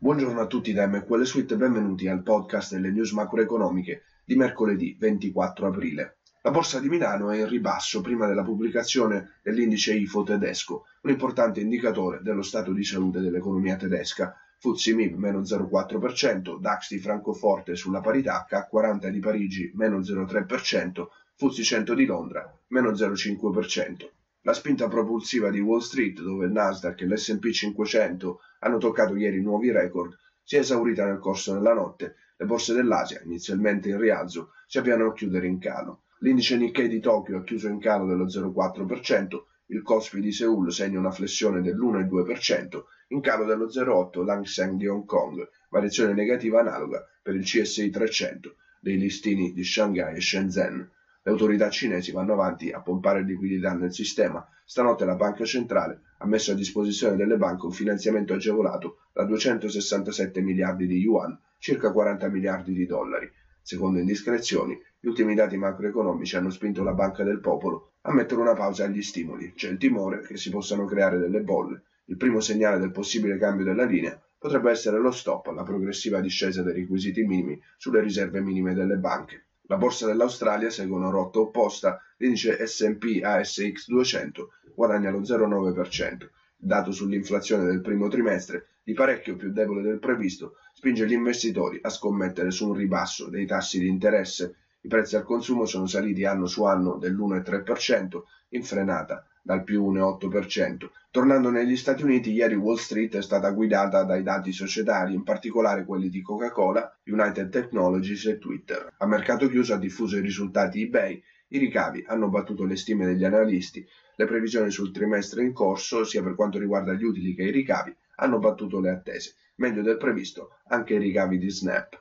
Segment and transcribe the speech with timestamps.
[0.00, 4.96] Buongiorno a tutti da MQL Suite e benvenuti al podcast delle news macroeconomiche di mercoledì
[4.96, 6.18] 24 aprile.
[6.42, 11.58] La borsa di Milano è in ribasso prima della pubblicazione dell'indice IFO tedesco, un importante
[11.58, 14.36] indicatore dello stato di salute dell'economia tedesca.
[14.60, 21.06] FTSE MIB meno 0,4%, DAX di Francoforte sulla parità, CAC 40 di Parigi meno 0,3%,
[21.34, 24.17] FTSE 100 di Londra meno 0,5%.
[24.48, 29.42] La spinta propulsiva di Wall Street, dove il Nasdaq e l'S&P 500 hanno toccato ieri
[29.42, 32.14] nuovi record, si è esaurita nel corso della notte.
[32.34, 36.04] Le borse dell'Asia, inizialmente in rialzo, si avviano a chiudere in calo.
[36.20, 40.98] L'indice Nikkei di Tokyo ha chiuso in calo dello 0,4%, il Kospi di Seoul segna
[40.98, 47.06] una flessione dell'1,2%, in calo dello 0,8% l'Hang Seng di Hong Kong, variazione negativa analoga
[47.20, 50.90] per il CSI 300 dei listini di Shanghai e Shenzhen.
[51.28, 54.48] Le autorità cinesi vanno avanti a pompare liquidità nel sistema.
[54.64, 60.40] Stanotte la Banca Centrale ha messo a disposizione delle banche un finanziamento agevolato da 267
[60.40, 63.30] miliardi di yuan, circa 40 miliardi di dollari.
[63.60, 68.54] Secondo indiscrezioni, gli ultimi dati macroeconomici hanno spinto la Banca del Popolo a mettere una
[68.54, 69.52] pausa agli stimoli.
[69.52, 71.82] C'è il timore che si possano creare delle bolle.
[72.06, 76.62] Il primo segnale del possibile cambio della linea potrebbe essere lo stop alla progressiva discesa
[76.62, 79.47] dei requisiti minimi sulle riserve minime delle banche.
[79.70, 86.12] La borsa dell'Australia segue una rotta opposta, l'indice S&P ASX 200 guadagna lo 0,9%.
[86.20, 91.78] Il dato sull'inflazione del primo trimestre, di parecchio più debole del previsto, spinge gli investitori
[91.82, 94.56] a scommettere su un ribasso dei tassi di interesse.
[94.80, 100.90] I prezzi al consumo sono saliti anno su anno dell'1,3%, in frenata dal più 1,8%.
[101.10, 105.86] Tornando negli Stati Uniti, ieri Wall Street è stata guidata dai dati societari, in particolare
[105.86, 108.92] quelli di Coca-Cola, United Technologies e Twitter.
[108.98, 113.24] A mercato chiuso ha diffuso i risultati eBay, i ricavi hanno battuto le stime degli
[113.24, 113.82] analisti,
[114.16, 117.96] le previsioni sul trimestre in corso, sia per quanto riguarda gli utili che i ricavi,
[118.16, 119.32] hanno battuto le attese.
[119.54, 121.98] Meglio del previsto anche i ricavi di Snap.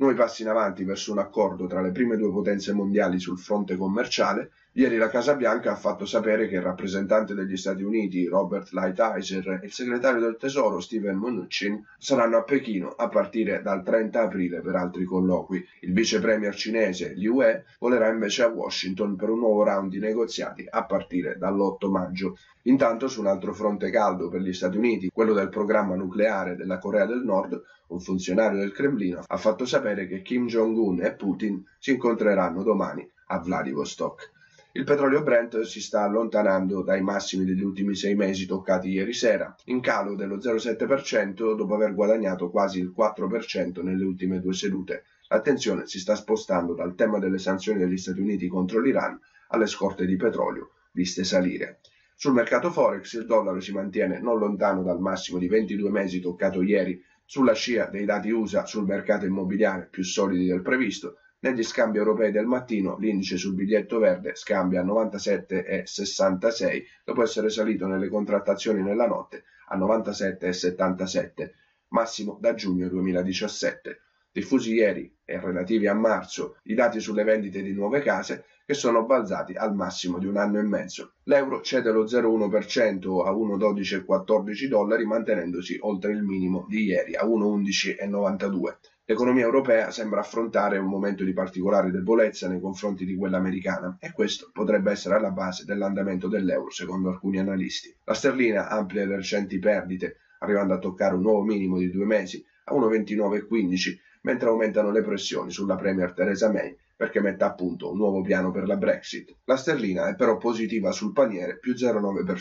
[0.00, 3.76] Nuovi passi in avanti verso un accordo tra le prime due potenze mondiali sul fronte
[3.76, 4.52] commerciale.
[4.74, 9.58] Ieri la Casa Bianca ha fatto sapere che il rappresentante degli Stati Uniti, Robert Lighthizer,
[9.60, 14.60] e il segretario del Tesoro, Steven Mnuchin, saranno a Pechino a partire dal 30 aprile
[14.60, 15.66] per altri colloqui.
[15.80, 19.98] Il vice premier cinese, Liu He, volerà invece a Washington per un nuovo round di
[19.98, 22.36] negoziati a partire dall'8 maggio.
[22.68, 26.78] Intanto, su un altro fronte caldo per gli Stati Uniti, quello del programma nucleare della
[26.78, 31.64] Corea del Nord, un funzionario del Cremlino ha fatto sapere che Kim Jong-un e Putin
[31.78, 34.30] si incontreranno domani a Vladivostok.
[34.72, 39.54] Il petrolio Brent si sta allontanando dai massimi degli ultimi sei mesi toccati ieri sera,
[39.64, 45.04] in calo dello 0,7% dopo aver guadagnato quasi il 4% nelle ultime due sedute.
[45.28, 49.18] L'attenzione si sta spostando dal tema delle sanzioni degli Stati Uniti contro l'Iran
[49.48, 51.80] alle scorte di petrolio, viste salire.
[52.14, 56.62] Sul mercato Forex il dollaro si mantiene non lontano dal massimo di 22 mesi toccato
[56.62, 61.98] ieri sulla scia dei dati USA sul mercato immobiliare più solidi del previsto, negli scambi
[61.98, 68.82] europei del mattino l'indice sul biglietto verde scambia a 97,66 dopo essere salito nelle contrattazioni
[68.82, 71.50] nella notte a 97,77,
[71.88, 74.00] massimo da giugno 2017.
[74.38, 79.04] Diffusi ieri e relativi a marzo i dati sulle vendite di nuove case che sono
[79.04, 81.14] balzati al massimo di un anno e mezzo.
[81.24, 88.76] L'euro cede lo 0,1% a 1,1214 dollari mantenendosi oltre il minimo di ieri a 1,1192.
[89.06, 94.12] L'economia europea sembra affrontare un momento di particolare debolezza nei confronti di quella americana e
[94.12, 97.92] questo potrebbe essere alla base dell'andamento dell'euro secondo alcuni analisti.
[98.04, 102.46] La sterlina amplia le recenti perdite arrivando a toccare un nuovo minimo di due mesi
[102.66, 107.96] a 1,2915 mentre aumentano le pressioni sulla Premier Theresa May perché mette a punto un
[107.96, 109.36] nuovo piano per la Brexit.
[109.44, 112.32] La sterlina è però positiva sul paniere più 0,9%.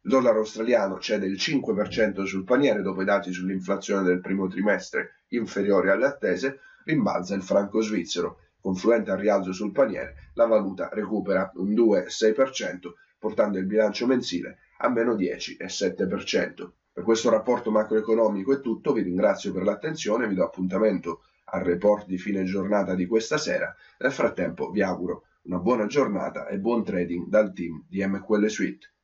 [0.00, 5.24] Il dollaro australiano cede il 5% sul paniere dopo i dati sull'inflazione del primo trimestre
[5.28, 8.38] inferiori alle attese, rimbalza il franco svizzero.
[8.62, 14.88] Confluente al rialzo sul paniere, la valuta recupera un 2,6%, portando il bilancio mensile a
[14.88, 16.70] meno 10,7%.
[16.98, 22.08] Per questo rapporto macroeconomico è tutto, vi ringrazio per l'attenzione, vi do appuntamento al report
[22.08, 23.72] di fine giornata di questa sera.
[23.98, 28.94] Nel frattempo vi auguro una buona giornata e buon trading dal team di MQL Suite.